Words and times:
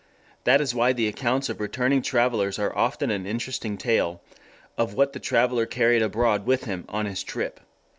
That 0.45 0.61
is 0.61 0.73
why 0.73 0.93
the 0.93 1.07
accounts 1.07 1.47
of 1.47 1.59
returning 1.61 2.01
travellers 2.01 2.57
are 2.57 2.75
often 2.75 3.11
an 3.11 3.27
interesting 3.27 3.77
tale 3.77 4.19
of 4.75 4.95
what 4.95 5.13
the 5.13 5.19
traveller 5.19 5.67
carried 5.67 6.01
abroad 6.01 6.43
with 6.47 6.63
him 6.63 6.85
on 6.89 7.05
his 7.05 7.21
trip. 7.21 7.59